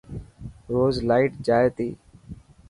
[0.73, 1.89] روز لائٽ جائي تي.